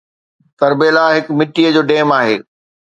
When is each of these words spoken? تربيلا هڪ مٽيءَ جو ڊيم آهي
تربيلا 0.61 1.05
هڪ 1.17 1.27
مٽيءَ 1.43 1.67
جو 1.77 1.81
ڊيم 1.93 2.07
آهي 2.19 2.35